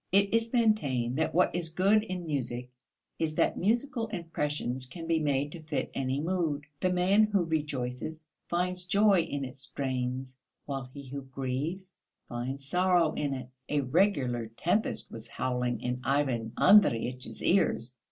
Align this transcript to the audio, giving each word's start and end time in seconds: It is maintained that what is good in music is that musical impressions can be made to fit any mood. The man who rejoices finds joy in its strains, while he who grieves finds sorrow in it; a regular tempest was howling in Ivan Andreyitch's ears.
It 0.11 0.33
is 0.33 0.51
maintained 0.51 1.15
that 1.19 1.31
what 1.35 1.53
is 1.53 1.69
good 1.69 2.01
in 2.01 2.25
music 2.25 2.71
is 3.19 3.35
that 3.35 3.55
musical 3.59 4.07
impressions 4.07 4.87
can 4.87 5.05
be 5.05 5.19
made 5.19 5.51
to 5.51 5.61
fit 5.61 5.91
any 5.93 6.19
mood. 6.19 6.63
The 6.79 6.91
man 6.91 7.25
who 7.25 7.43
rejoices 7.43 8.25
finds 8.47 8.85
joy 8.85 9.19
in 9.21 9.45
its 9.45 9.61
strains, 9.61 10.39
while 10.65 10.85
he 10.91 11.05
who 11.07 11.21
grieves 11.21 11.95
finds 12.27 12.65
sorrow 12.65 13.13
in 13.13 13.35
it; 13.35 13.49
a 13.69 13.81
regular 13.81 14.47
tempest 14.57 15.11
was 15.11 15.27
howling 15.27 15.81
in 15.81 16.01
Ivan 16.03 16.53
Andreyitch's 16.57 17.43
ears. 17.43 17.95